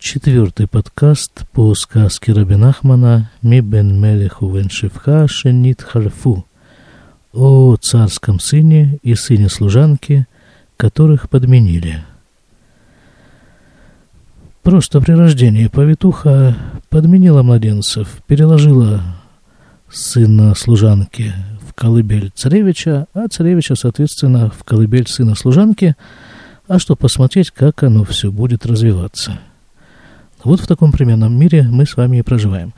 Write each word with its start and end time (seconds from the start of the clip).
Четвертый 0.00 0.66
подкаст 0.66 1.46
по 1.52 1.74
сказке 1.74 2.32
Рабинахмана 2.32 3.30
«Ми 3.42 3.60
бен 3.60 4.00
мелеху 4.00 4.50
вен 4.50 4.70
шивха 4.70 5.28
шенит 5.28 5.82
хальфу» 5.82 6.46
о 7.34 7.76
царском 7.76 8.40
сыне 8.40 8.98
и 9.02 9.14
сыне 9.14 9.50
служанки, 9.50 10.26
которых 10.78 11.28
подменили. 11.28 12.02
Просто 14.62 15.02
при 15.02 15.12
рождении 15.12 15.66
повитуха 15.66 16.56
подменила 16.88 17.42
младенцев, 17.42 18.22
переложила 18.26 19.02
сына 19.90 20.54
служанки 20.54 21.34
в 21.68 21.74
колыбель 21.74 22.32
царевича, 22.34 23.06
а 23.12 23.28
царевича, 23.28 23.74
соответственно, 23.74 24.50
в 24.50 24.64
колыбель 24.64 25.06
сына 25.06 25.34
служанки, 25.34 25.94
а 26.68 26.78
что 26.78 26.96
посмотреть, 26.96 27.50
как 27.50 27.82
оно 27.82 28.04
все 28.04 28.32
будет 28.32 28.64
развиваться. 28.64 29.38
Вот 30.44 30.60
в 30.60 30.66
таком 30.66 30.92
примерном 30.92 31.38
мире 31.38 31.62
мы 31.62 31.86
с 31.86 31.96
вами 31.96 32.18
и 32.18 32.22
проживаем 32.22 32.72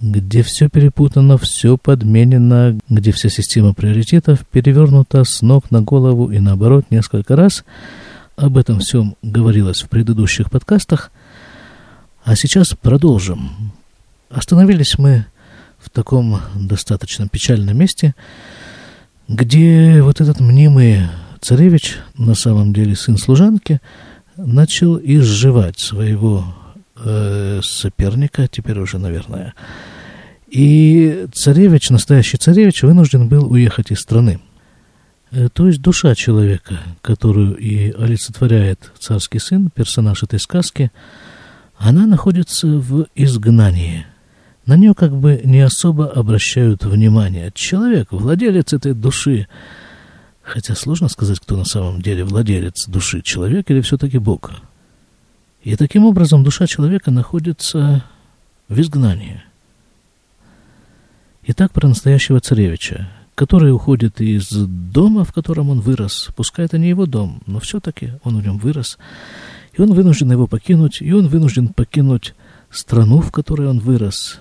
где 0.00 0.42
все 0.42 0.68
перепутано, 0.68 1.38
все 1.38 1.76
подменено, 1.76 2.78
где 2.88 3.12
вся 3.12 3.28
система 3.28 3.72
приоритетов 3.72 4.46
перевернута 4.46 5.24
с 5.24 5.42
ног 5.42 5.70
на 5.70 5.80
голову 5.80 6.30
и 6.30 6.38
наоборот 6.38 6.86
несколько 6.90 7.34
раз. 7.34 7.64
Об 8.36 8.58
этом 8.58 8.80
всем 8.80 9.16
говорилось 9.22 9.82
в 9.82 9.88
предыдущих 9.88 10.50
подкастах. 10.50 11.10
А 12.24 12.36
сейчас 12.36 12.74
продолжим. 12.74 13.72
Остановились 14.28 14.98
мы 14.98 15.24
в 15.78 15.88
таком 15.88 16.40
достаточно 16.54 17.28
печальном 17.28 17.78
месте, 17.78 18.14
где 19.28 20.02
вот 20.02 20.20
этот 20.20 20.40
мнимый 20.40 21.08
царевич, 21.40 21.98
на 22.18 22.34
самом 22.34 22.74
деле 22.74 22.96
сын 22.96 23.16
служанки, 23.16 23.80
начал 24.36 24.98
изживать 24.98 25.78
своего 25.78 26.44
э, 27.06 27.60
соперника, 27.62 28.48
теперь 28.48 28.78
уже, 28.78 28.98
наверное. 28.98 29.54
И 30.48 31.26
царевич, 31.32 31.90
настоящий 31.90 32.36
царевич, 32.36 32.82
вынужден 32.82 33.28
был 33.28 33.50
уехать 33.50 33.90
из 33.90 34.00
страны. 34.00 34.40
Э, 35.30 35.48
то 35.52 35.66
есть 35.66 35.80
душа 35.80 36.14
человека, 36.14 36.80
которую 37.02 37.56
и 37.56 37.90
олицетворяет 37.92 38.92
царский 38.98 39.38
сын, 39.38 39.70
персонаж 39.70 40.22
этой 40.22 40.40
сказки, 40.40 40.90
она 41.76 42.06
находится 42.06 42.66
в 42.66 43.06
изгнании. 43.14 44.06
На 44.66 44.76
нее 44.76 44.94
как 44.94 45.16
бы 45.16 45.40
не 45.44 45.60
особо 45.60 46.10
обращают 46.10 46.84
внимание. 46.84 47.52
Человек, 47.54 48.08
владелец 48.10 48.72
этой 48.72 48.94
души, 48.94 49.46
хотя 50.42 50.74
сложно 50.74 51.08
сказать, 51.08 51.38
кто 51.38 51.56
на 51.56 51.64
самом 51.64 52.02
деле 52.02 52.24
владелец 52.24 52.86
души, 52.88 53.22
человек 53.22 53.70
или 53.70 53.80
все-таки 53.80 54.18
Бог– 54.18 54.52
и 55.66 55.74
таким 55.74 56.04
образом 56.04 56.44
душа 56.44 56.68
человека 56.68 57.10
находится 57.10 58.04
в 58.68 58.80
изгнании. 58.80 59.42
Итак, 61.42 61.72
про 61.72 61.88
настоящего 61.88 62.38
царевича, 62.38 63.08
который 63.34 63.72
уходит 63.72 64.20
из 64.20 64.48
дома, 64.48 65.24
в 65.24 65.32
котором 65.32 65.70
он 65.70 65.80
вырос. 65.80 66.28
Пускай 66.36 66.66
это 66.66 66.78
не 66.78 66.90
его 66.90 67.06
дом, 67.06 67.42
но 67.46 67.58
все-таки 67.58 68.12
он 68.22 68.40
в 68.40 68.46
нем 68.46 68.58
вырос. 68.58 68.96
И 69.72 69.82
он 69.82 69.92
вынужден 69.92 70.30
его 70.30 70.46
покинуть, 70.46 71.02
и 71.02 71.12
он 71.12 71.26
вынужден 71.26 71.70
покинуть 71.70 72.36
страну, 72.70 73.20
в 73.20 73.32
которой 73.32 73.66
он 73.66 73.80
вырос. 73.80 74.38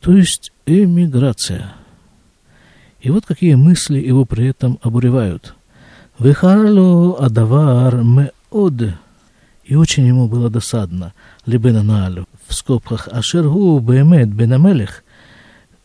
То 0.00 0.16
есть 0.16 0.52
эмиграция. 0.64 1.74
И 3.02 3.10
вот 3.10 3.26
какие 3.26 3.56
мысли 3.56 3.98
его 3.98 4.24
при 4.24 4.46
этом 4.46 4.78
обуревают. 4.80 5.54
«Вихарло 6.18 7.18
адавар 7.18 8.02
меод» 8.02 8.96
и 9.66 9.74
очень 9.74 10.06
ему 10.06 10.28
было 10.28 10.48
досадно, 10.48 11.12
либена 11.44 11.82
наалю, 11.82 12.26
в 12.46 12.54
скобках 12.54 13.08
Ашергу 13.08 13.80
Беемет 13.80 14.32
Бенамелех, 14.32 15.02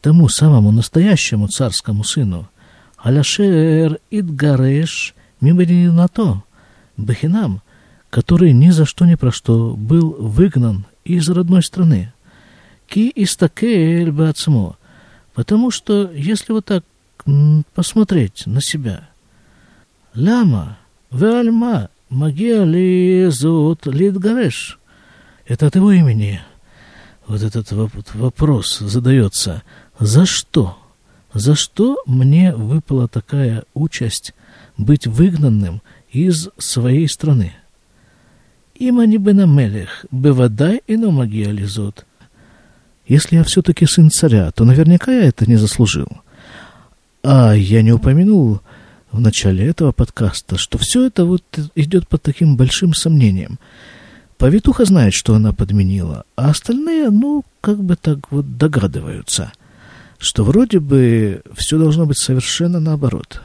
тому 0.01 0.29
самому 0.29 0.71
настоящему 0.71 1.47
царскому 1.47 2.03
сыну, 2.03 2.47
Аляшер 2.97 3.99
Идгареш 4.11 5.15
Мимаринато, 5.41 6.43
Бахинам, 6.95 7.61
который 8.11 8.53
ни 8.53 8.69
за 8.69 8.85
что 8.85 9.05
ни 9.05 9.15
про 9.15 9.31
что 9.31 9.75
был 9.75 10.11
выгнан 10.11 10.85
из 11.03 11.27
родной 11.29 11.63
страны. 11.63 12.13
Ки 12.87 13.11
истакель 13.15 14.11
бацмо, 14.11 14.75
потому 15.33 15.71
что 15.71 16.11
если 16.11 16.53
вот 16.53 16.65
так 16.65 16.83
посмотреть 17.73 18.45
на 18.45 18.61
себя, 18.61 19.09
ляма, 20.13 20.77
веальма, 21.09 21.89
Магия 22.11 22.65
ли 22.65 23.29
Литгареш? 23.85 24.79
Это 25.47 25.67
от 25.67 25.75
его 25.77 25.93
имени. 25.93 26.41
Вот 27.25 27.41
этот 27.41 27.71
вопрос 27.71 28.79
задается. 28.79 29.63
За 29.97 30.25
что? 30.25 30.77
За 31.33 31.55
что 31.55 31.97
мне 32.05 32.53
выпала 32.53 33.07
такая 33.07 33.63
участь 33.73 34.33
быть 34.77 35.07
выгнанным 35.07 35.81
из 36.11 36.49
своей 36.57 37.07
страны? 37.07 37.53
Имани 38.75 39.15
Бенамелех, 39.15 40.05
Бевадай 40.11 40.81
и 40.87 40.97
Номагия 40.97 41.51
Лизот. 41.51 42.05
Если 43.07 43.37
я 43.37 43.45
все-таки 43.45 43.85
сын 43.85 44.11
царя, 44.11 44.51
то 44.51 44.65
наверняка 44.65 45.13
я 45.13 45.29
это 45.29 45.49
не 45.49 45.55
заслужил. 45.55 46.09
А 47.23 47.53
я 47.53 47.81
не 47.83 47.93
упомянул 47.93 48.59
в 49.11 49.19
начале 49.19 49.65
этого 49.65 49.91
подкаста, 49.91 50.57
что 50.57 50.77
все 50.77 51.05
это 51.05 51.25
вот 51.25 51.43
идет 51.75 52.07
под 52.07 52.21
таким 52.21 52.55
большим 52.55 52.93
сомнением. 52.93 53.59
Повитуха 54.37 54.85
знает, 54.85 55.13
что 55.13 55.35
она 55.35 55.53
подменила, 55.53 56.23
а 56.35 56.49
остальные, 56.49 57.09
ну, 57.11 57.43
как 57.61 57.83
бы 57.83 57.95
так 57.95 58.31
вот 58.31 58.57
догадываются, 58.57 59.51
что 60.17 60.43
вроде 60.43 60.79
бы 60.79 61.43
все 61.55 61.77
должно 61.77 62.05
быть 62.05 62.17
совершенно 62.17 62.79
наоборот. 62.79 63.41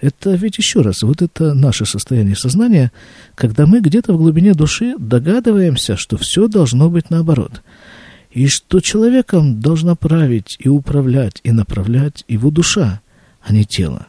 Это 0.00 0.34
ведь 0.34 0.58
еще 0.58 0.82
раз, 0.82 1.02
вот 1.02 1.22
это 1.22 1.54
наше 1.54 1.86
состояние 1.86 2.36
сознания, 2.36 2.92
когда 3.34 3.64
мы 3.64 3.80
где-то 3.80 4.12
в 4.12 4.18
глубине 4.18 4.52
души 4.52 4.96
догадываемся, 4.98 5.96
что 5.96 6.18
все 6.18 6.46
должно 6.46 6.90
быть 6.90 7.08
наоборот. 7.08 7.62
И 8.30 8.48
что 8.48 8.80
человеком 8.80 9.60
должна 9.60 9.94
править 9.94 10.56
и 10.58 10.68
управлять 10.68 11.40
и 11.44 11.52
направлять 11.52 12.24
его 12.28 12.50
душа, 12.50 13.00
а 13.40 13.52
не 13.52 13.64
тело. 13.64 14.08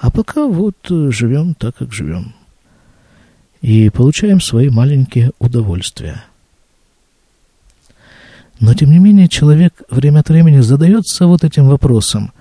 А 0.00 0.10
пока 0.10 0.46
вот 0.46 0.76
э, 0.90 1.10
живем 1.10 1.54
так, 1.54 1.76
как 1.76 1.92
живем. 1.92 2.32
И 3.60 3.90
получаем 3.90 4.40
свои 4.40 4.70
маленькие 4.70 5.32
удовольствия. 5.38 6.24
Но, 8.58 8.72
тем 8.72 8.90
не 8.90 8.98
менее, 8.98 9.28
человек 9.28 9.82
время 9.90 10.20
от 10.20 10.30
времени 10.30 10.60
задается 10.60 11.26
вот 11.26 11.44
этим 11.44 11.66
вопросом. 11.66 12.32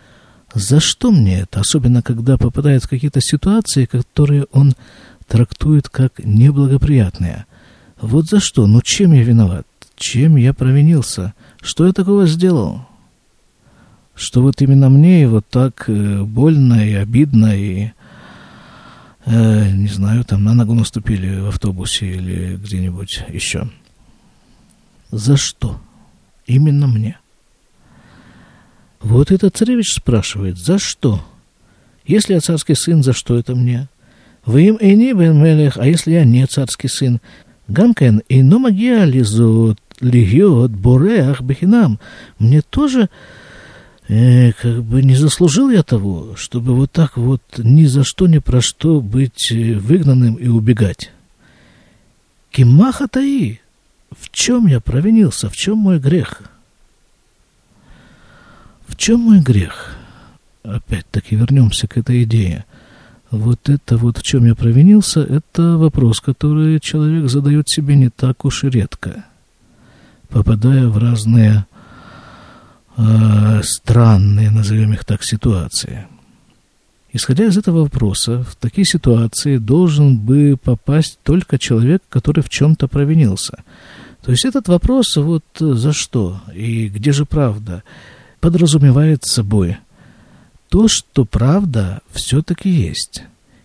За 0.53 0.79
что 0.79 1.11
мне 1.11 1.41
это? 1.41 1.59
Особенно, 1.59 2.01
когда 2.01 2.37
попадает 2.37 2.85
в 2.85 2.89
какие-то 2.89 3.19
ситуации, 3.19 3.85
которые 3.85 4.45
он 4.53 4.73
трактует 5.27 5.89
как 5.89 6.19
неблагоприятные. 6.19 7.45
Вот 7.99 8.27
за 8.29 8.39
что? 8.39 8.67
Ну, 8.67 8.81
чем 8.81 9.11
я 9.11 9.23
виноват? 9.23 9.67
Чем 9.97 10.37
я 10.37 10.53
провинился? 10.53 11.33
Что 11.61 11.85
я 11.85 11.91
такого 11.91 12.25
сделал? 12.25 12.88
Что 14.19 14.41
вот 14.41 14.61
именно 14.61 14.89
мне 14.89 15.27
вот 15.27 15.47
так 15.47 15.85
э, 15.87 16.23
больно 16.23 16.85
и 16.85 16.93
обидно, 16.93 17.57
и, 17.57 17.91
э, 19.25 19.71
не 19.71 19.87
знаю, 19.87 20.25
там 20.25 20.43
на 20.43 20.53
ногу 20.53 20.73
наступили 20.73 21.39
в 21.39 21.47
автобусе 21.47 22.15
или 22.15 22.57
где-нибудь 22.57 23.23
еще. 23.29 23.69
За 25.09 25.37
что? 25.37 25.79
Именно 26.47 26.87
мне. 26.87 27.17
Вот 28.99 29.31
этот 29.31 29.55
царевич 29.55 29.93
спрашивает, 29.93 30.57
за 30.57 30.79
что? 30.79 31.23
Если 32.05 32.33
я 32.33 32.41
царский 32.41 32.75
сын, 32.75 33.01
за 33.01 33.13
что 33.13 33.39
это 33.39 33.55
мне? 33.55 33.87
Вы 34.45 34.63
им 34.63 34.77
эйни 34.81 35.13
бен 35.13 35.41
мелех, 35.41 35.77
а 35.77 35.85
если 35.85 36.11
я 36.11 36.25
не 36.25 36.45
царский 36.45 36.89
сын? 36.89 37.21
Гамкен, 37.69 38.21
и 38.27 38.43
но 38.43 38.59
магия 38.59 39.05
лизот, 39.05 39.79
лигиот, 40.01 40.71
бореах, 40.71 41.41
бехинам. 41.41 41.99
Мне 42.37 42.61
тоже 42.61 43.09
э, 44.09 44.51
как 44.53 44.83
бы 44.83 45.01
не 45.01 45.15
заслужил 45.15 45.69
я 45.69 45.83
того, 45.83 46.35
чтобы 46.35 46.75
вот 46.75 46.91
так 46.91 47.15
вот 47.15 47.41
ни 47.57 47.85
за 47.85 48.03
что, 48.03 48.27
ни 48.27 48.39
про 48.39 48.61
что 48.61 48.99
быть 48.99 49.51
э, 49.51 49.75
выгнанным 49.75 50.35
и 50.35 50.47
убегать. 50.47 51.11
Кимаха 52.51 53.07
таи, 53.07 53.61
в 54.11 54.29
чем 54.31 54.67
я 54.67 54.79
провинился, 54.81 55.49
в 55.49 55.55
чем 55.55 55.77
мой 55.77 55.99
грех? 55.99 56.43
В 58.87 58.95
чем 58.97 59.21
мой 59.21 59.39
грех? 59.39 59.95
Опять-таки 60.63 61.35
вернемся 61.35 61.87
к 61.87 61.97
этой 61.97 62.23
идее. 62.23 62.65
Вот 63.31 63.69
это 63.69 63.97
вот 63.97 64.17
в 64.17 64.23
чем 64.23 64.45
я 64.45 64.55
провинился, 64.55 65.21
это 65.21 65.77
вопрос, 65.77 66.19
который 66.19 66.79
человек 66.79 67.29
задает 67.29 67.69
себе 67.69 67.95
не 67.95 68.09
так 68.09 68.43
уж 68.43 68.63
и 68.63 68.69
редко, 68.69 69.23
попадая 70.29 70.87
в 70.87 70.97
разные 70.97 71.65
странные, 73.63 74.51
назовем 74.51 74.93
их 74.93 75.05
так, 75.05 75.23
ситуации. 75.23 76.07
Исходя 77.11 77.45
из 77.45 77.57
этого 77.57 77.81
вопроса, 77.83 78.43
в 78.43 78.55
такие 78.55 78.85
ситуации 78.85 79.57
должен 79.57 80.17
бы 80.17 80.57
попасть 80.61 81.17
только 81.23 81.57
человек, 81.57 82.03
который 82.09 82.43
в 82.43 82.49
чем-то 82.49 82.87
провинился. 82.87 83.63
То 84.23 84.31
есть 84.31 84.45
этот 84.45 84.67
вопрос, 84.67 85.15
вот 85.15 85.43
за 85.59 85.91
что 85.93 86.41
и 86.53 86.87
где 86.87 87.11
же 87.11 87.25
правда, 87.25 87.83
подразумевает 88.39 89.23
собой 89.23 89.77
то, 90.69 90.87
что 90.87 91.25
правда 91.25 92.01
все-таки 92.11 92.69
есть. 92.69 93.23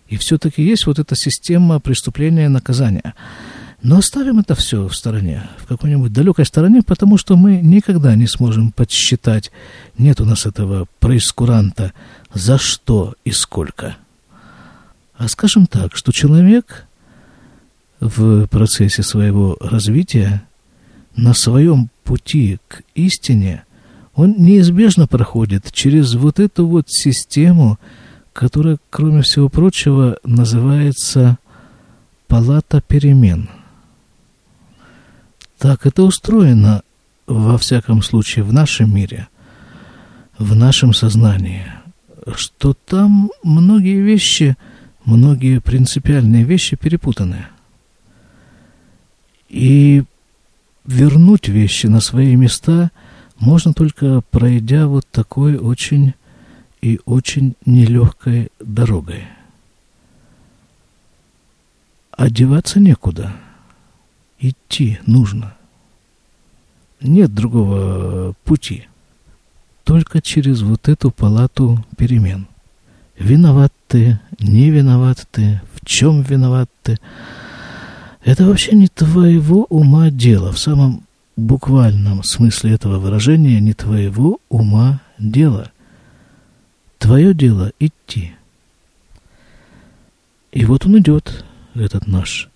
И 0.09 0.17
все-таки 0.17 0.63
есть 0.63 0.87
вот 0.87 0.99
эта 0.99 1.15
система 1.17 1.81
преступления 1.81 2.47
и 2.47 2.49
наказания. 2.49 3.15
Но 3.85 3.99
оставим 3.99 4.39
это 4.39 4.55
все 4.55 4.89
в 4.89 4.97
стороне, 4.97 5.43
в 5.59 5.67
какой-нибудь 5.67 6.11
далекой 6.11 6.47
стороне, 6.47 6.81
потому 6.83 7.19
что 7.19 7.37
мы 7.37 7.59
никогда 7.59 8.15
не 8.15 8.27
сможем 8.27 8.73
подсчитать, 8.73 9.53
нет 9.99 10.23
у 10.23 10.25
нас 10.25 10.47
этого 10.47 10.87
проискуранта, 11.01 11.93
за 12.33 12.57
что 12.57 13.15
и 13.27 13.31
сколько. 13.31 13.97
А 15.19 15.29
скажем 15.29 15.67
так, 15.67 15.97
что 15.97 16.13
человек 16.13 16.87
в 18.01 18.47
процессе 18.47 19.03
своего 19.03 19.59
развития 19.61 20.45
на 21.15 21.35
своем 21.35 21.91
пути 22.05 22.61
к 22.69 22.81
истине, 22.95 23.65
он 24.15 24.35
неизбежно 24.39 25.07
проходит 25.07 25.71
через 25.73 26.15
вот 26.15 26.41
эту 26.41 26.67
вот 26.67 26.89
систему, 26.89 27.79
которая, 28.33 28.79
кроме 28.89 29.21
всего 29.21 29.51
прочего, 29.51 30.19
называется 30.25 31.37
палата 32.29 32.81
перемен– 32.81 33.51
так 35.65 35.87
это 35.87 36.03
устроено, 36.03 36.83
во 37.27 37.57
всяком 37.57 38.03
случае, 38.03 38.45
в 38.45 38.53
нашем 38.53 38.95
мире, 38.95 39.29
в 40.37 40.55
нашем 40.55 40.93
сознании, 40.93 41.65
что 42.37 42.75
там 42.75 43.31
многие 43.43 44.03
вещи, 44.03 44.59
многие 45.07 45.63
принципиальные 45.63 46.45
вещи 46.45 46.77
перепутаны. 46.77 47.47
И 49.49 50.05
вернуть 50.85 51.49
вещи 51.49 51.87
на 51.87 52.01
свои 52.01 52.37
места 52.37 52.91
можно 53.39 53.73
только 53.73 54.21
пройдя 54.31 54.87
вот 54.87 55.07
такой 55.11 55.57
очень 55.57 56.13
и 56.83 57.01
очень 57.07 57.55
нелегкой 57.65 58.51
дорогой. 58.61 59.25
Одеваться 62.11 62.81
некуда– 62.81 63.33
идти 64.51 64.99
нужно. 65.07 65.55
Нет 67.01 67.35
другого 67.35 68.35
пути. 68.45 68.89
Только 69.85 70.21
через 70.21 70.63
вот 70.63 70.89
эту 70.89 71.11
палату 71.11 71.85
перемен. 71.97 72.47
Виноват 73.19 73.73
ты, 73.87 74.19
не 74.41 74.71
виноват 74.71 75.27
ты, 75.31 75.61
в 75.75 75.85
чем 75.85 76.23
виноват 76.23 76.71
ты. 76.83 76.99
Это 78.25 78.47
вообще 78.47 78.73
не 78.73 78.89
твоего 78.89 79.65
ума 79.65 80.11
дело. 80.11 80.53
В 80.53 80.59
самом 80.59 81.05
буквальном 81.37 82.23
смысле 82.23 82.73
этого 82.73 82.99
выражения 82.99 83.61
не 83.61 83.75
твоего 83.75 84.41
ума 84.49 85.01
дело. 85.19 85.71
Твое 86.99 87.35
дело 87.35 87.73
идти. 87.79 88.33
И 90.53 90.65
вот 90.65 90.87
он 90.87 90.99
идет, 90.99 91.45
этот 91.75 92.07
наш 92.07 92.49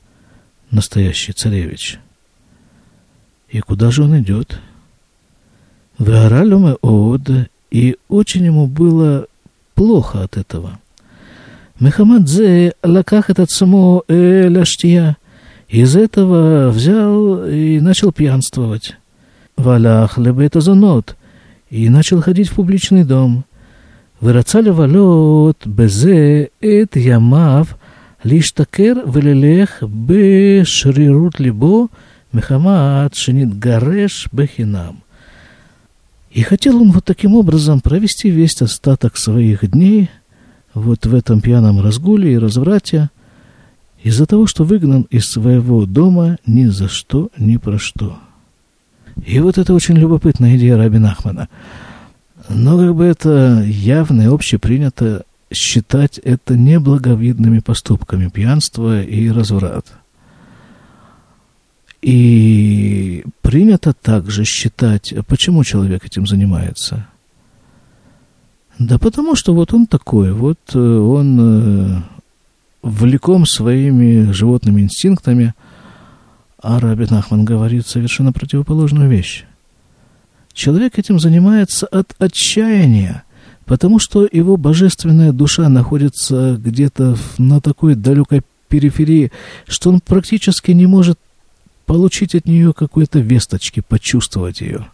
настоящий 0.70 1.32
царевич. 1.32 1.98
И 3.48 3.60
куда 3.60 3.90
же 3.90 4.04
он 4.04 4.18
идет? 4.20 4.60
В 5.98 6.10
Аралюме 6.10 6.76
ООД, 6.82 7.48
и 7.70 7.96
очень 8.08 8.44
ему 8.44 8.66
было 8.66 9.26
плохо 9.74 10.22
от 10.22 10.36
этого. 10.36 10.78
Мехамадзе 11.80 12.74
лаках 12.82 13.30
этот 13.30 13.50
само 13.50 14.04
эляштия, 14.08 15.16
из 15.68 15.96
этого 15.96 16.70
взял 16.70 17.44
и 17.46 17.78
начал 17.80 18.12
пьянствовать. 18.12 18.96
Валях 19.56 20.18
лебета 20.18 20.60
занот, 20.60 21.16
и 21.70 21.88
начал 21.88 22.22
ходить 22.22 22.48
в 22.48 22.54
публичный 22.54 23.04
дом. 23.04 23.44
Вырацали 24.20 24.70
валют 24.70 25.66
безе 25.66 26.50
эт 26.60 26.96
ямав 26.96 27.77
להשתכר 28.25 28.93
וללך 29.13 29.83
בשרירות 30.05 31.39
ליבו 31.39 31.87
מחמת 32.33 33.13
שנתגרש 33.13 34.29
בחינם. 34.33 34.93
И 36.31 36.41
хотел 36.41 36.81
он 36.81 36.91
вот 36.91 37.05
таким 37.05 37.35
образом 37.35 37.79
провести 37.79 38.31
весь 38.31 38.59
остаток 38.59 39.17
своих 39.17 39.69
дней 39.69 40.09
вот 40.73 41.05
в 41.05 41.13
этом 41.13 41.41
пьяном 41.41 41.79
разгуле 41.79 42.33
и 42.33 42.37
разврате, 42.39 43.11
из-за 44.01 44.25
того, 44.25 44.47
что 44.47 44.63
выгнан 44.63 45.03
из 45.11 45.29
своего 45.29 45.85
дома 45.85 46.37
ни 46.47 46.65
за 46.65 46.89
что, 46.89 47.29
ни 47.37 47.57
про 47.57 47.77
что. 47.77 48.17
И 49.25 49.39
вот 49.39 49.57
это 49.57 49.73
очень 49.73 49.95
любопытная 49.95 50.57
идея 50.57 50.75
Раби 50.75 50.97
Нахмана. 50.97 51.47
Но 52.49 52.77
как 52.77 52.95
бы 52.95 53.05
это 53.05 53.63
явно 53.65 54.23
и 54.23 54.25
общепринято 54.25 55.23
считать 55.50 56.18
это 56.18 56.56
неблаговидными 56.56 57.60
поступками, 57.60 58.28
пьянство 58.28 59.02
и 59.02 59.30
разврат. 59.30 59.86
И 62.00 63.24
принято 63.42 63.92
также 63.92 64.44
считать, 64.44 65.12
почему 65.26 65.64
человек 65.64 66.04
этим 66.04 66.26
занимается. 66.26 67.06
Да 68.78 68.98
потому 68.98 69.34
что 69.34 69.54
вот 69.54 69.74
он 69.74 69.86
такой, 69.86 70.32
вот 70.32 70.60
э, 70.72 70.78
он 70.78 71.38
э, 71.40 72.02
влеком 72.82 73.44
своими 73.44 74.30
животными 74.30 74.82
инстинктами, 74.82 75.54
а 76.62 76.78
Раби 76.78 77.06
Нахман 77.10 77.44
говорит 77.44 77.88
совершенно 77.88 78.32
противоположную 78.32 79.10
вещь. 79.10 79.44
Человек 80.52 80.98
этим 80.98 81.18
занимается 81.18 81.86
от 81.86 82.14
отчаяния– 82.20 83.24
потому 83.68 83.98
что 83.98 84.26
его 84.30 84.56
божественная 84.56 85.32
душа 85.32 85.68
находится 85.68 86.58
где-то 86.58 87.16
на 87.36 87.60
такой 87.60 87.94
далекой 87.94 88.40
периферии, 88.68 89.30
что 89.68 89.90
он 89.90 90.00
практически 90.00 90.72
не 90.72 90.86
может 90.86 91.18
получить 91.84 92.34
от 92.34 92.46
нее 92.46 92.72
какой-то 92.72 93.20
весточки, 93.20 93.82
почувствовать 93.86 94.62
ее. 94.62 94.88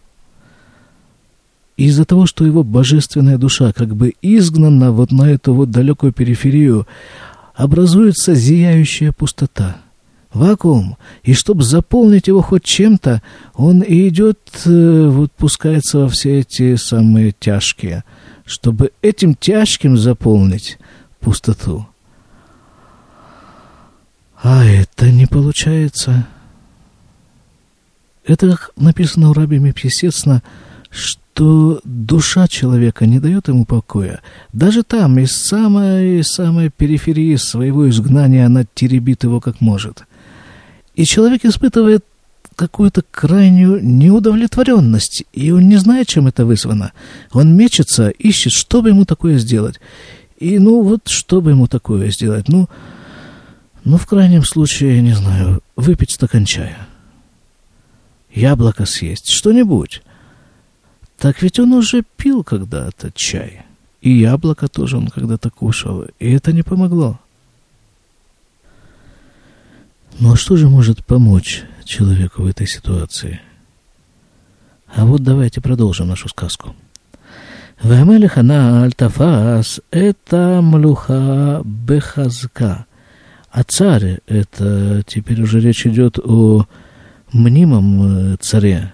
Из-за 1.77 2.05
того, 2.05 2.25
что 2.25 2.45
его 2.45 2.63
божественная 2.63 3.37
душа 3.37 3.73
как 3.73 3.95
бы 3.95 4.13
изгнана 4.21 4.91
вот 4.91 5.11
на 5.11 5.23
эту 5.23 5.53
вот 5.53 5.71
далекую 5.71 6.11
периферию, 6.13 6.85
образуется 7.53 8.33
зияющая 8.33 9.13
пустота, 9.13 9.77
вакуум. 10.33 10.97
И 11.23 11.33
чтобы 11.33 11.63
заполнить 11.63 12.27
его 12.27 12.41
хоть 12.41 12.63
чем-то, 12.63 13.21
он 13.53 13.81
и 13.81 14.07
идет, 14.09 14.39
э, 14.65 15.07
вот 15.09 15.31
пускается 15.31 15.99
во 15.99 16.09
все 16.09 16.39
эти 16.39 16.75
самые 16.75 17.33
тяжкие– 17.39 18.03
чтобы 18.45 18.91
этим 19.01 19.35
тяжким 19.35 19.97
заполнить 19.97 20.77
пустоту. 21.19 21.87
А 24.41 24.63
это 24.63 25.09
не 25.11 25.25
получается. 25.25 26.27
Это 28.25 28.57
написано 28.75 29.31
у 29.31 29.33
Раби 29.33 29.57
Мепьесецна, 29.57 30.43
что 30.91 31.81
душа 31.83 32.47
человека 32.47 33.05
не 33.07 33.19
дает 33.19 33.47
ему 33.47 33.65
покоя. 33.65 34.21
Даже 34.53 34.83
там, 34.83 35.19
из 35.19 35.31
самой-самой 35.31 36.69
периферии 36.69 37.35
своего 37.35 37.89
изгнания, 37.89 38.45
она 38.45 38.65
теребит 38.75 39.23
его 39.23 39.41
как 39.41 39.61
может. 39.61 40.05
И 40.95 41.05
человек 41.05 41.43
испытывает 41.43 42.05
какую-то 42.55 43.03
крайнюю 43.11 43.83
неудовлетворенность, 43.83 45.23
и 45.33 45.51
он 45.51 45.67
не 45.67 45.77
знает, 45.77 46.07
чем 46.07 46.27
это 46.27 46.45
вызвано. 46.45 46.93
Он 47.31 47.55
мечется, 47.55 48.09
ищет, 48.09 48.53
что 48.53 48.81
бы 48.81 48.89
ему 48.89 49.05
такое 49.05 49.37
сделать. 49.37 49.79
И 50.37 50.59
ну 50.59 50.81
вот, 50.81 51.07
что 51.07 51.41
бы 51.41 51.51
ему 51.51 51.67
такое 51.67 52.09
сделать? 52.11 52.47
Ну, 52.47 52.69
ну 53.83 53.97
в 53.97 54.07
крайнем 54.07 54.43
случае, 54.43 55.01
не 55.01 55.13
знаю, 55.13 55.61
выпить 55.75 56.11
стакан 56.11 56.45
чая. 56.45 56.87
Яблоко 58.33 58.85
съесть, 58.85 59.29
что-нибудь. 59.29 60.01
Так 61.17 61.41
ведь 61.41 61.59
он 61.59 61.73
уже 61.73 62.03
пил 62.17 62.43
когда-то 62.43 63.11
чай. 63.13 63.63
И 64.01 64.11
яблоко 64.11 64.67
тоже 64.67 64.97
он 64.97 65.07
когда-то 65.07 65.49
кушал, 65.49 66.05
и 66.19 66.31
это 66.31 66.53
не 66.53 66.61
помогло. 66.61 67.19
Ну 70.19 70.33
а 70.33 70.35
что 70.37 70.55
же 70.55 70.69
может 70.69 71.05
помочь 71.05 71.63
человеку 71.85 72.41
в 72.41 72.47
этой 72.47 72.67
ситуации. 72.67 73.39
А 74.93 75.05
вот 75.05 75.21
давайте 75.21 75.61
продолжим 75.61 76.07
нашу 76.07 76.27
сказку. 76.29 76.75
Вамелихана 77.81 78.83
Альтафас– 78.83 79.81
это 79.91 80.59
Млюха 80.61 81.61
Бехазка. 81.63 82.85
А 83.51 83.63
царь– 83.63 84.19
это 84.27 85.03
теперь 85.05 85.41
уже 85.41 85.59
речь 85.59 85.85
идет 85.85 86.17
о 86.19 86.65
мнимом 87.31 88.33
э, 88.33 88.37
царе, 88.39 88.93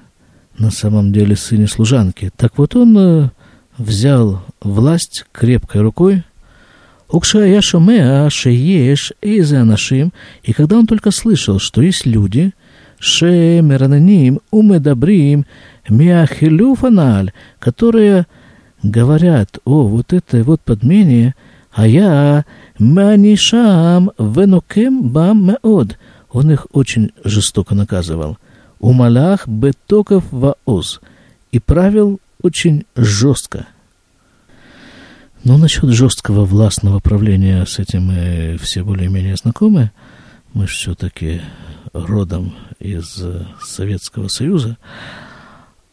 на 0.58 0.72
самом 0.72 1.14
деле 1.14 1.36
сыне 1.36 1.68
служанки. 1.68 2.32
Так 2.36 2.58
вот 2.58 2.76
он 2.76 2.98
э, 2.98 3.30
взял 3.78 4.44
власть 4.62 5.26
крепкой 5.32 5.82
рукой, 5.82 6.24
Укша 7.10 7.46
Яшамеа 7.46 8.30
Шееш 8.30 9.14
Эйзе 9.22 9.58
Анашим, 9.58 10.14
и 10.44 10.54
когда 10.54 10.78
он 10.78 10.88
только 10.88 11.12
слышал, 11.12 11.60
что 11.60 11.82
есть 11.82 12.06
люди, 12.06 12.54
шемерананим 13.02 14.40
умедабрим 14.52 15.46
миахилюфаналь, 15.90 17.34
которые 17.60 18.28
говорят 18.84 19.58
о 19.66 19.84
вот 19.88 20.14
этой 20.14 20.44
вот 20.44 20.62
подмене, 20.62 21.36
а 21.72 21.88
я 21.88 22.46
манишам 22.78 24.12
венукем 24.18 25.10
бам 25.10 25.48
меод. 25.48 25.98
Он 26.32 26.52
их 26.52 26.68
очень 26.72 27.12
жестоко 27.24 27.76
наказывал. 27.76 28.38
Умалах 28.80 29.48
бетоков 29.48 30.24
ваоз. 30.32 31.02
И 31.52 31.60
правил 31.60 32.20
очень 32.42 32.86
жестко. 32.96 33.66
Но 35.44 35.58
насчет 35.58 35.90
жесткого 35.90 36.46
властного 36.46 37.00
правления 37.00 37.66
с 37.66 37.80
этим 37.80 38.06
мы 38.06 38.58
все 38.62 38.84
более-менее 38.84 39.36
знакомы. 39.36 39.92
Мы 40.54 40.68
все-таки 40.68 41.42
родом 41.94 42.54
из 42.80 43.24
Советского 43.62 44.28
Союза. 44.28 44.78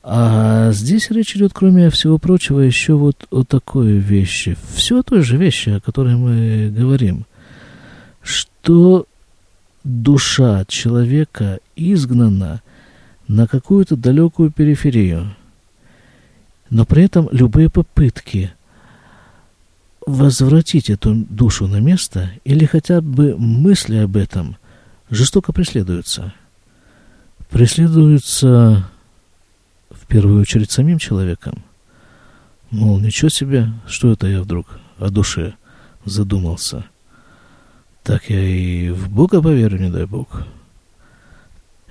А 0.02 0.72
здесь 0.72 1.10
речь 1.10 1.36
идет, 1.36 1.52
кроме 1.54 1.90
всего 1.90 2.18
прочего, 2.18 2.60
еще 2.60 2.94
вот 2.94 3.26
о 3.30 3.44
такой 3.44 3.98
вещи. 3.98 4.56
Все 4.74 5.00
о 5.00 5.02
той 5.02 5.22
же 5.22 5.36
вещи, 5.36 5.70
о 5.70 5.80
которой 5.80 6.16
мы 6.16 6.70
говорим. 6.70 7.26
Что 8.22 9.06
душа 9.84 10.64
человека 10.66 11.60
изгнана 11.76 12.62
на 13.28 13.46
какую-то 13.46 13.96
далекую 13.96 14.50
периферию. 14.50 15.34
Но 16.70 16.84
при 16.84 17.04
этом 17.04 17.28
любые 17.30 17.70
попытки 17.70 18.52
возвратить 20.08 20.90
эту 20.90 21.14
душу 21.14 21.66
на 21.66 21.80
место 21.80 22.30
или 22.44 22.64
хотя 22.64 23.00
бы 23.00 23.36
мысли 23.36 23.96
об 23.96 24.16
этом 24.16 24.56
жестоко 25.10 25.52
преследуются. 25.52 26.32
Преследуются 27.50 28.88
в 29.90 30.06
первую 30.06 30.40
очередь 30.40 30.70
самим 30.70 30.98
человеком. 30.98 31.62
Мол, 32.70 32.98
ничего 33.00 33.28
себе, 33.28 33.68
что 33.86 34.12
это 34.12 34.26
я 34.26 34.42
вдруг 34.42 34.78
о 34.98 35.10
душе 35.10 35.54
задумался. 36.04 36.84
Так 38.02 38.30
я 38.30 38.40
и 38.40 38.90
в 38.90 39.10
Бога 39.10 39.42
поверю, 39.42 39.78
не 39.78 39.90
дай 39.90 40.06
Бог. 40.06 40.46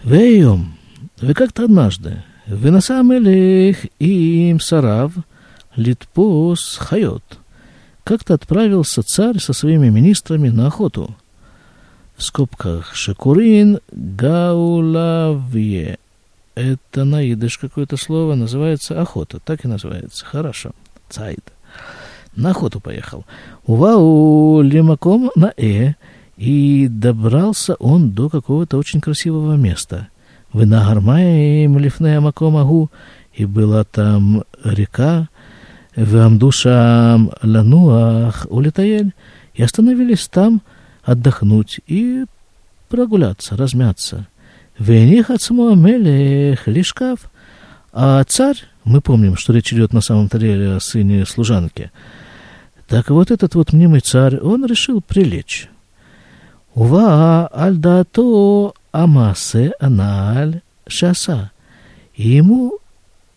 Вейом, 0.03 0.77
вы 1.21 1.33
как-то 1.33 1.65
однажды, 1.65 2.23
вы 2.47 2.71
на 2.71 2.81
самом 2.81 3.23
деле 3.23 3.71
им 3.99 4.59
сарав 4.59 5.13
литпос 5.75 6.77
хайот. 6.79 7.23
Как-то 8.07 8.35
отправился 8.35 9.03
царь 9.03 9.37
со 9.37 9.51
своими 9.51 9.89
министрами 9.89 10.47
на 10.47 10.67
охоту. 10.67 11.13
В 12.15 12.23
скобках 12.23 12.95
Шекурин 12.95 13.81
Гаулавье 13.91 14.79
это 16.55 17.03
на 17.03 17.29
идыш 17.29 17.57
какое-то 17.57 17.97
слово, 17.97 18.35
называется 18.35 19.01
охота, 19.01 19.41
так 19.43 19.65
и 19.65 19.67
называется. 19.67 20.23
Хорошо, 20.23 20.71
цайд. 21.09 21.41
На 22.33 22.51
охоту 22.51 22.79
поехал. 22.79 23.25
Увау 23.65 24.61
лимаком 24.61 25.29
на 25.35 25.51
э, 25.57 25.95
и 26.37 26.87
добрался 26.87 27.75
он 27.75 28.11
до 28.11 28.29
какого-то 28.29 28.77
очень 28.77 29.01
красивого 29.01 29.55
места. 29.55 30.07
Вы 30.53 30.65
на 30.65 30.87
гармаем 30.87 31.77
лифнея 31.77 32.21
макомагу, 32.21 32.89
и 33.33 33.43
была 33.43 33.83
там 33.83 34.45
река, 34.63 35.27
в 35.97 36.15
амдушам 36.15 37.31
лануах 37.41 38.45
улетаель, 38.49 39.13
и 39.55 39.63
остановились 39.63 40.27
там 40.27 40.61
отдохнуть 41.03 41.79
и 41.87 42.25
прогуляться, 42.87 43.57
размяться. 43.57 44.27
Вених 44.77 45.31
отсмо 45.31 45.73
мелех 45.73 46.67
лишкав. 46.67 47.31
А 47.91 48.23
царь, 48.25 48.63
мы 48.83 49.01
помним, 49.01 49.37
что 49.37 49.53
речь 49.53 49.73
идет 49.73 49.91
на 49.91 50.01
самом-то 50.01 50.37
деле 50.37 50.75
о 50.75 50.79
сыне 50.79 51.25
служанки. 51.25 51.91
Так 52.87 53.09
вот 53.09 53.31
этот 53.31 53.55
вот 53.55 53.73
мнимый 53.73 54.01
царь, 54.01 54.37
он 54.37 54.65
решил 54.65 55.01
прилечь. 55.01 55.67
Ува 56.75 57.47
альдато 57.47 58.73
амасе 58.91 59.71
аналь 59.79 60.61
шаса. 60.87 61.49
И 62.15 62.29
ему 62.29 62.77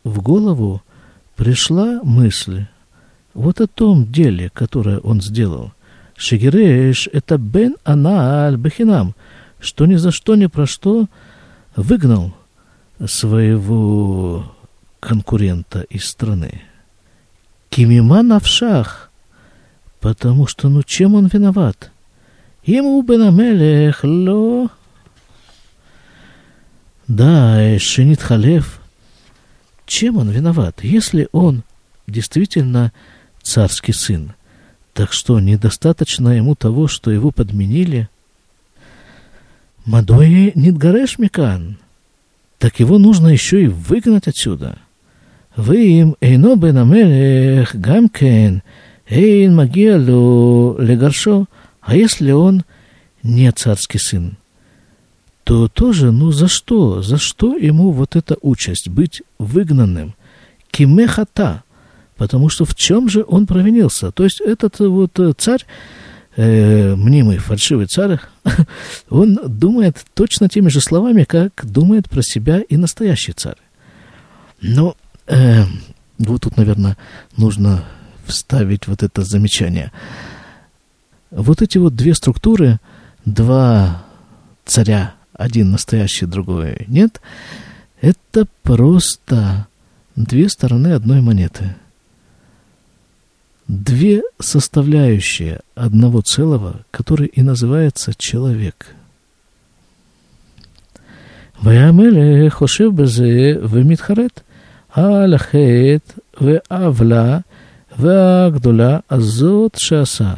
в 0.05 0.21
голову 0.21 0.83
пришла 1.40 2.00
мысль 2.02 2.66
вот 3.32 3.62
о 3.62 3.66
том 3.66 4.12
деле, 4.12 4.50
которое 4.50 4.99
он 4.99 5.23
сделал. 5.23 5.73
Шигереш– 6.14 7.09
это 7.14 7.38
бен 7.38 7.76
аналь 7.82 8.56
бехинам, 8.59 9.14
что 9.59 9.87
ни 9.87 9.94
за 9.94 10.11
что, 10.11 10.37
ни 10.37 10.47
про 10.47 10.66
что– 10.66 11.06
выгнал 11.76 12.35
своего 13.06 14.54
конкурента 15.00 15.80
из 15.80 16.04
страны. 16.04 16.61
Кимима 17.70 18.20
навшах, 18.23 19.11
потому 19.99 20.47
что, 20.47 20.68
ну, 20.68 20.82
чем 20.82 21.14
он 21.14 21.28
виноват? 21.28 21.90
Ему 22.66 23.00
бенамелех 23.00 24.04
ло... 24.04 24.68
Да, 27.09 27.78
Шенит 27.78 28.20
Халев, 28.20 28.79
чем 29.90 30.16
он 30.16 30.30
виноват? 30.30 30.82
Если 30.82 31.28
он 31.32 31.62
действительно 32.06 32.92
царский 33.42 33.92
сын, 33.92 34.32
так 34.94 35.12
что 35.12 35.40
недостаточно 35.40 36.30
ему 36.30 36.54
того, 36.54 36.88
что 36.88 37.11
его 37.11 37.30
подменили– 37.30 38.09
Мадои 39.87 40.52
Нидгареш 40.54 41.18
Микан. 41.18 41.78
Так 42.59 42.80
его 42.80 42.99
нужно 42.99 43.28
еще 43.28 43.64
и 43.64 43.68
выгнать 43.68 44.28
отсюда. 44.28 44.78
Вы 45.56 46.00
им 46.00 46.16
эйно 46.20 46.54
бен 46.56 46.78
амелех 46.78 47.75
гамкен, 47.75 48.62
эйн 49.09 49.54
магиалу 49.54 50.78
легаршо. 50.78 51.47
А 51.80 51.97
если 51.97 52.30
он 52.30 52.62
не 53.23 53.50
царский 53.50 53.99
сын, 53.99 54.37
то 55.50 55.66
тоже, 55.66 56.12
ну 56.12 56.30
за 56.30 56.47
что? 56.47 57.02
За 57.02 57.19
что 57.19 57.57
ему 57.57 57.90
вот 57.90 58.14
эта 58.14 58.37
участь 58.40 58.88
быть 58.88 59.21
выгнанным? 59.40 60.14
Кимехата. 60.71 61.64
Потому 62.16 62.49
что 62.50 62.64
в 62.64 62.76
чем 62.76 63.09
же 63.09 63.25
он 63.26 63.49
провинился? 63.49 64.12
То 64.12 64.23
есть 64.23 64.40
этот 64.40 64.78
вот 64.78 65.19
царь 65.38 65.66
э, 66.37 66.95
мнимый 66.95 67.38
фальшивый 67.38 67.87
царь, 67.87 68.21
он 69.11 69.40
думает 69.45 69.97
точно 70.14 70.49
теми 70.49 70.69
же 70.69 70.80
словами, 70.80 71.25
как 71.25 71.64
думает 71.64 72.09
про 72.09 72.23
себя 72.23 72.61
и 72.61 72.76
настоящий 72.76 73.33
царь. 73.33 73.59
Но 74.62 74.95
э, 75.26 75.64
вот 76.19 76.42
тут, 76.42 76.59
наверное, 76.59 76.97
нужно 77.37 77.83
вставить 78.25 78.87
вот 78.87 79.02
это 79.02 79.23
замечание. 79.23 79.90
Вот 81.33 81.61
эти 81.61 81.78
вот 81.78 81.97
две 81.97 82.14
структуры, 82.14 82.78
два 83.25 84.04
царя, 84.64 85.14
один 85.39 85.72
настоящий, 85.72 86.25
другой 86.25 86.86
нет, 86.88 87.22
это 88.01 88.45
просто 88.63 89.67
две 90.15 90.50
стороны 90.50 90.93
одной 90.93 91.22
монеты – 91.22 91.86
две 93.67 94.22
составляющие 94.39 95.60
одного 95.75 96.22
целого, 96.22 96.81
который 96.91 97.27
и 97.27 97.41
называется 97.41 98.13
человек. 98.17 98.86
ויאמר 101.63 102.50
חושב 102.50 102.89
בזה 102.95 103.53
ומתחרט 103.69 104.41
על 104.91 105.34
החטא 105.34 106.13
והעוולה 106.41 107.39
והגדולה 107.98 109.00
הזאת 109.10 109.75
שעשה. 109.75 110.34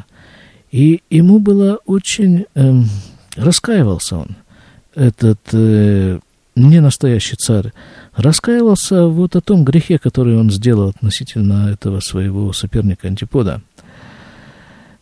И 0.71 1.01
ему 1.09 1.39
было 1.39 1.79
очень... 1.85 2.45
Эм, 2.55 2.85
раскаивался 3.37 4.17
он, 4.17 4.27
этот 4.94 5.40
э, 5.52 6.18
ненастоящий 6.54 7.36
царь, 7.36 7.72
раскаялся 8.14 9.06
вот 9.06 9.36
о 9.36 9.40
том 9.40 9.64
грехе, 9.64 9.98
который 9.98 10.36
он 10.36 10.50
сделал 10.50 10.90
относительно 10.90 11.70
этого 11.70 12.00
своего 12.00 12.52
соперника 12.52 13.08
Антипода. 13.08 13.62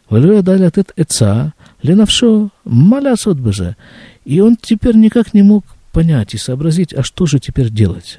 Валюя 0.08 0.42
дали 0.42 0.64
от 0.64 0.78
Эца, 0.96 1.54
Ленавшо, 1.82 2.50
маляс 2.64 3.26
от 3.26 3.38
беже. 3.38 3.76
И 4.24 4.40
он 4.40 4.56
теперь 4.60 4.96
никак 4.96 5.34
не 5.34 5.42
мог 5.42 5.64
понять 5.92 6.34
и 6.34 6.38
сообразить, 6.38 6.92
а 6.92 7.02
что 7.02 7.26
же 7.26 7.38
теперь 7.38 7.70
делать? 7.70 8.18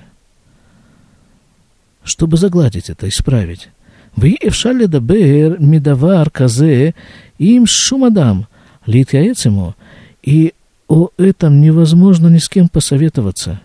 Чтобы 2.03 2.37
загладить 2.37 2.89
это, 2.89 3.07
исправить. 3.07 3.69
Вы 4.15 4.37
эвшали 4.41 4.85
дабер, 4.85 5.59
медавар, 5.59 6.29
казе, 6.29 6.95
им 7.37 7.65
шумадам, 7.67 8.47
лит 8.85 9.13
яец 9.13 9.45
ему. 9.45 9.75
И 10.23 10.53
о 10.91 11.10
этом 11.17 11.62
невозможно 11.62 12.27
ни 12.27 12.38
с 12.38 12.50
кем 12.50 12.67
посоветоваться. 12.67 13.62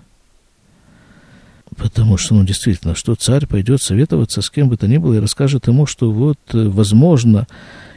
Потому 1.76 2.16
что, 2.16 2.36
ну, 2.36 2.44
действительно, 2.44 2.94
что 2.94 3.16
царь 3.16 3.46
пойдет 3.46 3.82
советоваться 3.82 4.42
с 4.42 4.48
кем 4.48 4.68
бы 4.68 4.76
то 4.76 4.86
ни 4.86 4.96
было 4.96 5.14
и 5.14 5.18
расскажет 5.18 5.66
ему, 5.66 5.86
что 5.86 6.12
вот, 6.12 6.38
э, 6.52 6.68
возможно, 6.68 7.48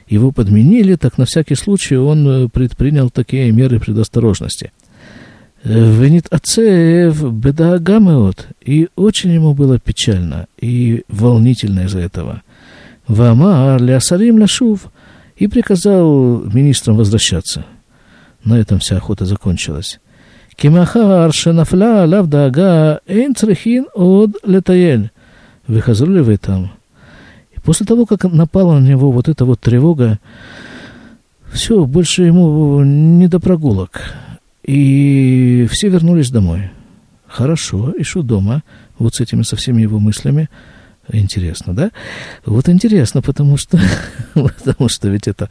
его 0.07 0.31
подменили, 0.31 0.95
так 0.95 1.19
на 1.19 1.25
всякий 1.25 1.53
случай 1.53 1.95
он 1.95 2.27
э, 2.27 2.47
предпринял 2.49 3.11
такие 3.11 3.51
меры 3.51 3.79
предосторожности. 3.79 4.71
Венит 5.63 6.25
Ацеев 6.31 7.21
бедаагамеот, 7.21 8.47
и 8.65 8.87
очень 8.95 9.31
ему 9.31 9.53
было 9.53 9.77
печально 9.77 10.47
и 10.59 11.03
волнительно 11.07 11.81
из-за 11.81 11.99
этого. 11.99 12.41
Вамар 13.07 13.79
лясарим 13.79 14.39
ляшув, 14.39 14.87
и 15.35 15.47
приказал 15.47 16.41
министрам 16.45 16.97
возвращаться. 16.97 17.65
На 18.43 18.57
этом 18.57 18.79
вся 18.79 18.97
охота 18.97 19.25
закончилась. 19.25 19.99
Кимахар 20.55 21.31
шенафля 21.33 22.05
лавдага 22.05 22.99
эйн 23.07 23.35
црехин 23.35 23.87
от 23.93 24.35
летаель. 24.45 25.11
Выхазрули 25.67 26.19
вы 26.19 26.37
там. 26.37 26.71
И 27.55 27.59
после 27.59 27.85
того, 27.85 28.05
как 28.05 28.23
напала 28.23 28.79
на 28.79 28.85
него 28.85 29.11
вот 29.11 29.29
эта 29.29 29.45
вот 29.45 29.59
тревога, 29.59 30.19
все, 31.51 31.85
больше 31.85 32.23
ему 32.23 32.83
не 32.83 33.27
до 33.27 33.39
прогулок. 33.39 34.01
И 34.63 35.67
все 35.71 35.89
вернулись 35.89 36.29
домой. 36.29 36.71
Хорошо, 37.27 37.91
и 37.91 38.03
что 38.03 38.21
дома, 38.21 38.63
вот 38.97 39.15
с 39.15 39.21
этими 39.21 39.43
со 39.43 39.55
всеми 39.55 39.81
его 39.81 39.99
мыслями. 39.99 40.49
Интересно, 41.11 41.73
да? 41.73 41.91
Вот 42.45 42.67
интересно, 42.69 43.21
потому 43.21 43.57
что, 43.57 43.79
потому 44.33 44.89
что 44.89 45.09
ведь 45.09 45.27
это, 45.27 45.49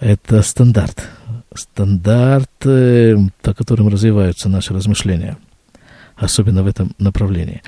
это 0.00 0.42
стандарт 0.42 1.08
стандарт, 1.54 2.50
по 2.58 3.54
которым 3.54 3.88
развиваются 3.88 4.48
наши 4.48 4.72
размышления, 4.74 5.36
особенно 6.16 6.62
в 6.62 6.66
этом 6.66 6.92
направлении. 6.98 7.62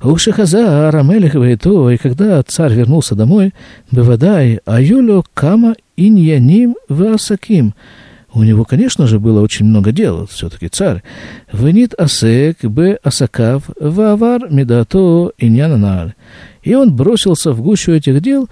Ушихаза 0.00 0.88
Арамелих 0.88 1.60
то, 1.60 1.90
и 1.90 1.96
когда 1.96 2.42
царь 2.42 2.74
вернулся 2.74 3.14
домой, 3.14 3.54
Бевадай, 3.90 4.60
Аюлю 4.64 5.24
Кама 5.34 5.74
Иньяним 5.96 6.76
Васаким, 6.88 7.74
у 8.34 8.42
него, 8.42 8.64
конечно 8.64 9.06
же, 9.06 9.18
было 9.18 9.40
очень 9.40 9.66
много 9.66 9.90
дел, 9.90 10.26
все-таки 10.26 10.68
царь. 10.68 11.02
Венит 11.50 11.94
асек 11.98 12.62
б 12.62 12.98
асакав 13.02 13.64
вавар 13.80 14.50
медато 14.50 15.32
иньянаналь. 15.38 16.12
И 16.62 16.74
он 16.74 16.94
бросился 16.94 17.52
в 17.52 17.62
гущу 17.62 17.92
этих 17.92 18.20
дел 18.20 18.48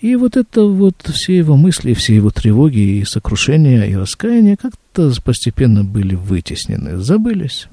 и 0.00 0.16
вот 0.16 0.36
это 0.36 0.62
вот 0.62 0.94
все 1.12 1.36
его 1.36 1.56
мысли, 1.56 1.92
все 1.92 2.14
его 2.14 2.30
тревоги 2.30 2.78
и 2.78 3.04
сокрушения 3.04 3.84
и 3.84 3.94
раскаяния 3.94 4.56
как-то 4.56 5.12
постепенно 5.22 5.84
были 5.84 6.14
вытеснены, 6.14 6.96
забылись. 6.96 7.68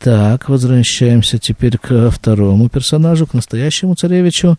Так, 0.00 0.48
возвращаемся 0.48 1.38
теперь 1.38 1.78
к 1.78 2.10
второму 2.10 2.68
персонажу, 2.68 3.26
к 3.26 3.34
настоящему 3.34 3.94
царевичу. 3.94 4.56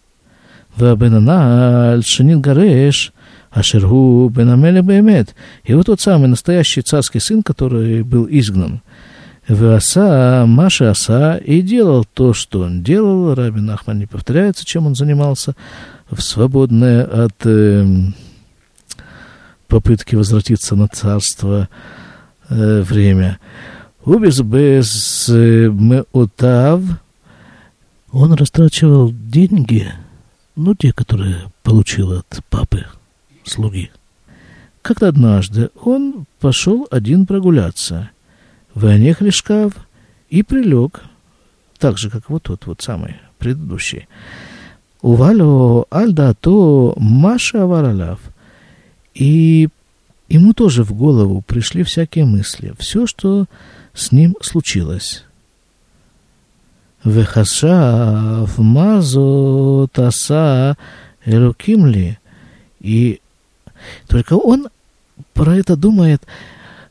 Вабенаналь 0.76 2.04
Шинин 2.04 2.42
Гареш, 2.42 3.12
Ашергу 3.50 4.30
Бенамеля 4.30 4.82
Бемет. 4.82 5.36
И 5.64 5.74
вот 5.74 5.88
тот 5.88 6.00
самый 6.00 6.28
настоящий 6.28 6.82
царский 6.82 7.20
сын, 7.20 7.44
который 7.44 8.04
был 8.04 8.28
изгнан. 8.30 8.82
Васа, 9.50 10.46
Маша 10.48 10.92
Аса, 10.92 11.38
и 11.38 11.62
делал 11.62 12.06
то, 12.06 12.34
что 12.34 12.62
он 12.62 12.84
делал. 12.84 13.34
Рабин 13.34 13.70
Ахман 13.72 13.98
не 13.98 14.06
повторяется, 14.06 14.64
чем 14.64 14.86
он 14.86 14.94
занимался 14.94 15.56
в 16.12 16.22
свободное 16.22 17.04
от 17.04 17.34
э, 17.46 17.84
попытки 19.68 20.16
возвратиться 20.16 20.76
на 20.76 20.88
царство 20.88 21.68
э, 22.48 22.82
время. 22.82 23.40
Убис 24.06 24.40
без 24.42 25.28
э, 25.30 25.68
меотав, 25.68 26.82
он 28.12 28.34
растрачивал 28.34 29.12
деньги, 29.12 29.92
ну, 30.56 30.76
те, 30.76 30.94
которые 30.94 31.52
получил 31.64 32.12
от 32.14 32.40
папы, 32.52 32.86
слуги. 33.46 33.90
Как-то 34.84 35.08
однажды 35.08 35.72
он 35.82 36.26
пошел 36.40 36.88
один 36.92 37.26
прогуляться– 37.26 38.12
Ванех 38.80 39.20
лишкав 39.20 39.74
и 40.30 40.42
прилег, 40.42 41.04
так 41.80 41.98
же, 41.98 42.10
как 42.10 42.30
вот 42.30 42.44
тот 42.44 42.66
вот 42.66 42.82
самый 42.82 43.18
предыдущий. 43.38 44.08
Увалю 45.02 45.86
альда 45.90 46.34
то 46.34 46.94
Маша 46.98 47.66
Вараляв. 47.66 48.20
И 49.14 49.68
ему 50.30 50.54
тоже 50.54 50.84
в 50.84 50.94
голову 50.94 51.42
пришли 51.42 51.84
всякие 51.84 52.24
мысли, 52.24 52.74
все, 52.80 53.06
что 53.06 53.46
с 53.94 54.14
ним 54.14 54.38
случилось. 54.42 55.26
Вехашав 57.04 58.58
мазо 58.58 59.88
таса 59.92 60.78
элукимли. 61.26 62.18
И 62.80 63.20
только 64.08 64.34
он 64.34 64.70
про 65.34 65.58
это 65.58 65.76
думает– 65.76 66.24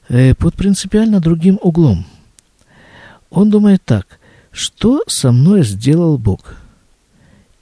под 0.09 0.55
принципиально 0.55 1.21
другим 1.21 1.59
углом. 1.61 2.07
Он 3.31 3.51
думает 3.51 3.83
так, 3.85 4.19
что 4.51 5.03
со 5.07 5.33
мной 5.33 5.63
сделал 5.63 6.19
Бог? 6.19 6.57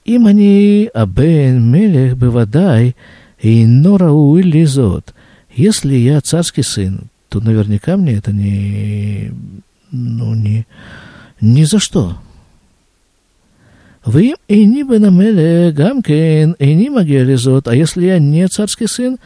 Имани 0.05 0.89
абен 0.93 1.69
мелех 1.69 2.17
бывадай 2.17 2.95
и 3.39 3.65
норау 3.65 4.37
лизот. 4.37 5.13
Если 5.53 5.95
я 5.95 6.21
царский 6.21 6.63
сын, 6.63 7.09
то 7.29 7.41
наверняка 7.41 7.97
мне 7.97 8.13
это 8.13 8.31
не, 8.31 9.33
ну, 9.91 10.33
не, 10.33 10.65
ни 11.41 11.63
за 11.63 11.79
что. 11.79 12.17
Вы 14.05 14.35
и 14.47 14.65
не 14.65 14.83
бы 14.83 14.99
на 14.99 15.09
меле 15.09 15.73
гамкен, 15.73 16.53
и 16.53 16.73
не 16.73 16.89
магия 16.89 17.25
лизот, 17.25 17.67
а 17.67 17.75
если 17.75 18.05
я 18.05 18.19
не 18.19 18.47
царский 18.47 18.87
сын, 18.87 19.17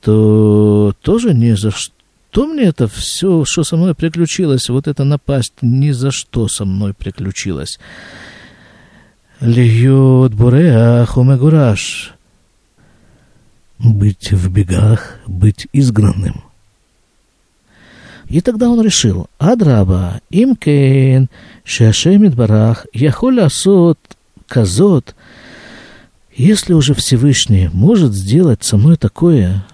то 0.00 0.92
тоже 1.02 1.32
ни 1.32 1.52
за 1.52 1.70
что 1.70 1.95
что 2.36 2.46
мне 2.46 2.64
это 2.64 2.86
все, 2.86 3.46
что 3.46 3.64
со 3.64 3.78
мной 3.78 3.94
приключилось, 3.94 4.68
вот 4.68 4.88
эта 4.88 5.04
напасть, 5.04 5.54
ни 5.62 5.90
за 5.90 6.10
что 6.10 6.48
со 6.48 6.66
мной 6.66 6.92
приключилось. 6.92 7.80
Льет 9.40 10.34
буреах 10.34 11.16
умегураш. 11.16 12.12
Быть 13.78 14.32
в 14.32 14.50
бегах, 14.50 15.14
быть 15.26 15.66
изгнанным. 15.72 16.44
И 18.28 18.42
тогда 18.42 18.68
он 18.68 18.82
решил, 18.82 19.30
Адраба, 19.38 20.20
имкен, 20.28 21.30
шашемит 21.64 22.34
барах, 22.34 22.84
яхоля 22.92 23.48
сот, 23.48 23.98
казот, 24.46 25.16
если 26.34 26.74
уже 26.74 26.92
Всевышний 26.92 27.70
может 27.72 28.12
сделать 28.12 28.62
со 28.62 28.76
мной 28.76 28.98
такое, 28.98 29.64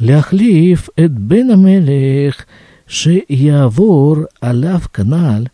להחליף 0.00 0.88
את 1.04 1.10
בן 1.10 1.50
המלך 1.50 2.44
שיעבור 2.88 4.16
עליו 4.40 4.80
канал, 4.92 5.48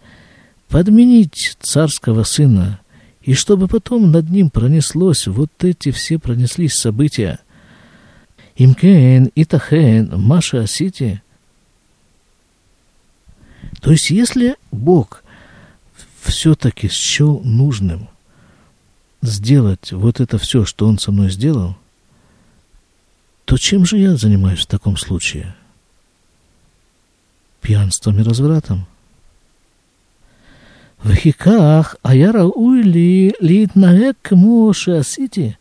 подменить 0.68 1.56
царского 1.60 2.24
сына, 2.24 2.80
и 3.22 3.34
чтобы 3.34 3.68
потом 3.68 4.10
над 4.10 4.30
ним 4.30 4.50
пронеслось 4.50 5.26
вот 5.26 5.50
эти 5.60 5.90
все 5.90 6.18
пронеслись 6.18 6.74
события. 6.74 7.38
Имкен, 8.56 9.30
Итахен, 9.34 10.12
Маша 10.18 10.62
Асити. 10.62 11.22
То 13.80 13.90
есть, 13.92 14.10
если 14.10 14.56
Бог 14.70 15.22
все-таки 16.22 16.88
счел 16.88 17.40
нужным 17.44 18.08
сделать 19.20 19.92
вот 19.92 20.20
это 20.20 20.38
все, 20.38 20.64
что 20.64 20.86
Он 20.86 20.98
со 20.98 21.12
мной 21.12 21.30
сделал – 21.30 21.82
то 23.47 23.57
чем 23.57 23.85
же 23.85 23.97
я 23.97 24.17
занимаюсь 24.17 24.59
в 24.59 24.65
таком 24.65 24.97
случае? 24.97 25.55
Пьянством 27.61 28.19
и 28.19 28.23
развратом. 28.23 28.85
В 31.01 31.15
хиках, 31.15 31.47
а 31.55 31.55
Вахиках 31.55 31.95
аяра 32.01 32.43
уйли 32.43 33.33
литнаэк 33.39 34.17
кому 34.21 34.73
шиасити. 34.73 35.57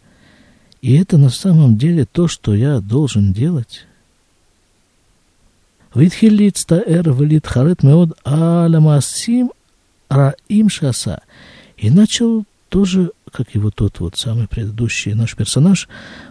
И 0.83 0.96
это 0.96 1.16
на 1.16 1.31
самом 1.31 1.79
деле 1.79 2.07
то, 2.07 2.27
что 2.27 2.57
я 2.57 2.81
должен 2.81 3.33
делать. 3.33 3.87
Витхилит 5.94 6.57
стаэр 6.57 7.12
вилит 7.12 7.46
харет 7.46 7.85
меод 7.85 8.18
аламасим 8.25 9.53
раим 10.09 10.68
шаса. 10.68 11.22
И 11.77 11.90
начал 11.90 12.46
тоже 12.68 13.12
как 13.37 13.55
вот 13.55 13.75
тот 13.75 14.01
вот 14.01 14.16
самый 14.16 14.49
предыдущий 14.49 15.12
наш 15.12 15.37
персонаж, 15.37 15.88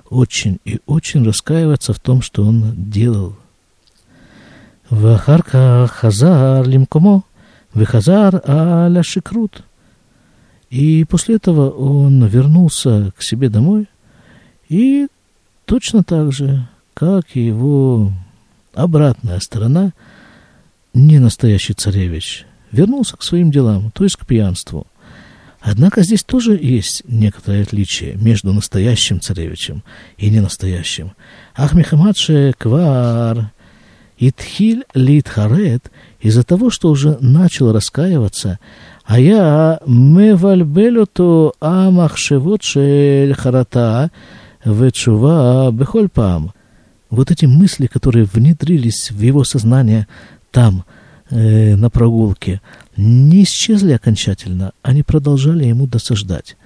очень 0.10 0.60
и 0.65 0.80
очень 0.88 1.24
раскаиваться 1.24 1.94
в 1.94 2.00
том, 2.00 2.24
что 2.24 2.44
он 2.44 2.74
делал. 2.89 3.36
Вахарка 4.89 5.88
хазар 5.91 6.68
лимкомо, 6.68 7.24
вихазар 7.76 8.41
аля 8.48 9.04
шикрут. 9.04 9.63
И 10.72 11.06
после 11.06 11.36
этого 11.36 11.70
он 11.70 12.26
вернулся 12.26 13.12
к 13.15 13.22
себе 13.22 13.50
домой, 13.50 13.88
и 14.68 15.08
точно 15.65 16.04
так 16.04 16.34
же, 16.34 16.68
как 16.96 17.36
и 17.36 17.46
его 17.46 18.12
обратная 18.74 19.39
сторона, 19.39 19.94
не 20.96 21.20
настоящий 21.20 21.74
царевич, 21.74 22.48
вернулся 22.72 23.15
к 23.15 23.22
своим 23.22 23.52
делам, 23.52 23.91
то 23.91 24.04
есть 24.04 24.15
к 24.15 24.26
пьянству– 24.26 24.88
Однако 25.67 26.04
здесь 26.04 26.23
тоже 26.23 26.60
есть 26.62 27.01
некоторое 27.08 27.63
отличие 27.63 28.13
между 28.17 28.54
настоящим 28.54 29.19
царевичем 29.19 29.84
и 30.15 30.30
ненастоящим. 30.30 31.13
Ахмехамадше 31.56 32.54
квар 32.56 33.51
итхиль 34.19 34.84
литхарет 34.93 35.91
из-за 36.19 36.43
того, 36.43 36.69
что 36.69 36.89
уже 36.89 37.17
начал 37.19 37.73
раскаиваться, 37.73 38.60
а 39.06 39.19
я 39.19 39.80
мевальбелюту 39.88 41.56
амахшевот 41.60 42.62
шель 42.62 43.34
харата 43.34 44.12
ветшува 44.63 45.71
бехольпам. 45.71 46.54
Вот 47.10 47.32
эти 47.32 47.45
мысли, 47.45 47.88
которые 47.88 48.25
внедрились 48.25 49.10
в 49.10 49.19
его 49.19 49.43
сознание 49.43 50.08
там, 50.51 50.86
э, 51.32 51.75
на 51.75 51.89
прогулке, 51.89 52.62
не 52.98 53.44
исчезли 53.44 53.94
окончательно, 53.94 54.72
они 54.82 55.04
продолжали 55.04 55.66
ему 55.66 55.88
досаждать. 55.88 56.58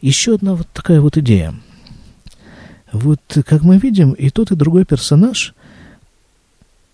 Еще 0.00 0.34
одна 0.34 0.54
вот 0.54 0.68
такая 0.72 1.00
вот 1.00 1.16
идея. 1.16 1.54
Вот, 2.92 3.20
как 3.46 3.62
мы 3.62 3.78
видим, 3.78 4.12
и 4.12 4.30
тот, 4.30 4.52
и 4.52 4.56
другой 4.56 4.84
персонаж, 4.84 5.54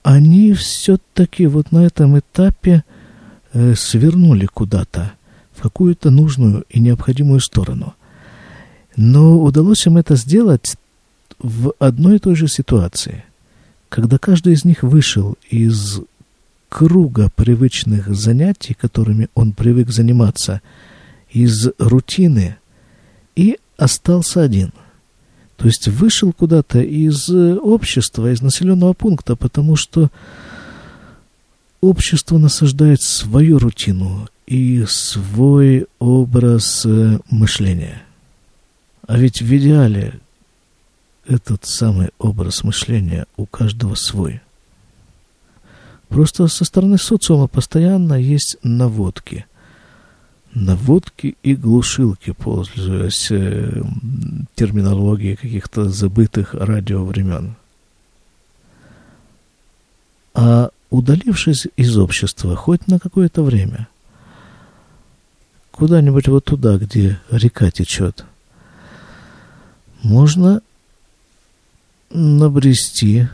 они 0.03 0.53
все-таки 0.55 1.47
вот 1.47 1.73
на 1.73 1.85
этом 1.85 2.19
этапе 2.19 2.85
э, 3.53 3.75
свернули 3.75 4.47
куда-то, 4.47 5.13
в 5.55 5.63
какую-то 5.63 6.11
нужную 6.11 6.65
и 6.71 6.81
необходимую 6.81 7.41
сторону. 7.41 7.95
Но 8.97 9.43
удалось 9.43 9.87
им 9.87 9.99
это 9.99 10.17
сделать 10.17 10.77
в 11.39 11.75
одной 11.79 12.17
и 12.17 12.19
той 12.19 12.35
же 12.35 12.49
ситуации, 12.49 13.25
когда 13.89 14.19
каждый 14.19 14.55
из 14.55 14.65
них 14.65 14.83
вышел 14.83 15.37
из 15.51 16.01
круга 16.71 17.31
привычных 17.35 18.15
занятий, 18.15 18.75
которыми 18.75 19.29
он 19.35 19.53
привык 19.53 19.91
заниматься, 19.91 20.63
из 21.29 21.69
рутины, 21.79 22.57
и 23.37 23.59
остался 23.77 24.43
один. 24.43 24.73
То 25.57 25.67
есть 25.67 25.89
вышел 25.89 26.33
куда-то 26.33 26.81
из 26.81 27.29
общества, 27.29 28.33
из 28.33 28.41
населенного 28.41 28.95
пункта, 28.95 29.37
потому 29.37 29.77
что 29.77 30.11
общество 31.81 32.39
насаждает 32.39 33.03
свою 33.03 33.59
рутину 33.59 34.29
и 34.47 34.85
свой 34.89 35.87
образ 35.99 36.87
э, 36.87 37.19
мышления. 37.31 38.03
А 39.07 39.19
ведь 39.19 39.43
в 39.43 39.57
идеале 39.57 40.21
этот 41.27 41.67
самый 41.67 42.11
образ 42.19 42.65
мышления 42.65 43.27
у 43.37 43.45
каждого 43.45 43.97
свой– 43.97 44.41
Просто 46.11 46.49
со 46.49 46.65
стороны 46.65 46.99
социума 46.99 47.47
постоянно 47.47 48.15
есть 48.15 48.57
наводки. 48.65 49.47
Наводки 50.53 51.37
и 51.45 51.55
глушилки, 51.55 52.33
пользуясь 52.33 53.31
э, 53.31 53.81
терминологией 54.57 55.37
каких-то 55.37 55.89
забытых 55.89 56.55
радиовремен. 56.55 57.55
А 60.35 60.71
удалившись 60.91 61.69
из 61.77 61.97
общества 61.97 62.57
хоть 62.57 62.89
на 62.89 62.99
какое-то 62.99 63.45
время, 63.45 63.87
куда-нибудь 65.71 66.27
вот 66.27 66.45
туда, 66.45 66.77
где 66.77 67.21
река 67.31 67.71
течет, 67.71 68.25
можно 70.03 70.61
набрести 72.11 73.29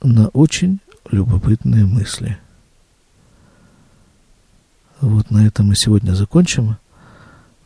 на 0.00 0.28
очень 0.28 0.78
любопытные 1.12 1.84
мысли. 1.84 2.38
Вот 5.00 5.30
на 5.30 5.46
этом 5.46 5.68
мы 5.68 5.76
сегодня 5.76 6.12
закончим. 6.12 6.76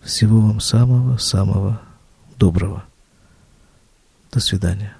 Всего 0.03 0.41
вам 0.41 0.61
самого-самого 0.61 1.81
доброго. 2.39 2.85
До 4.33 4.41
свидания. 4.41 4.95